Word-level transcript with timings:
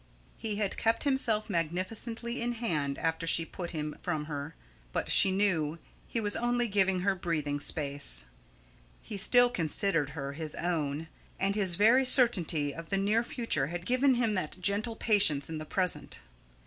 He 0.35 0.55
had 0.55 0.77
kept 0.77 1.03
himself 1.03 1.47
magnificently 1.47 2.41
in 2.41 2.53
hand 2.53 2.97
after 2.97 3.27
she 3.27 3.45
put 3.45 3.69
him 3.69 3.95
from 4.01 4.25
her, 4.25 4.55
but 4.91 5.11
she 5.11 5.29
knew 5.29 5.77
he 6.07 6.19
was 6.19 6.35
only 6.35 6.67
giving 6.67 7.01
her 7.01 7.13
breathing 7.13 7.59
space. 7.59 8.25
He 9.03 9.15
still 9.15 9.47
considered 9.51 10.09
her 10.17 10.33
his 10.33 10.55
own, 10.55 11.07
and 11.39 11.53
his 11.53 11.75
very 11.75 12.03
certainty 12.03 12.73
of 12.73 12.89
the 12.89 12.97
near 12.97 13.23
future 13.23 13.67
had 13.67 13.85
given 13.85 14.15
him 14.15 14.33
that 14.33 14.59
gentle 14.59 14.95
patience 14.95 15.51
in 15.51 15.59
the 15.59 15.65
present. 15.67 16.17